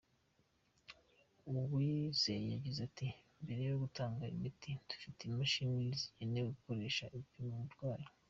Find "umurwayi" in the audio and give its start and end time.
7.57-8.05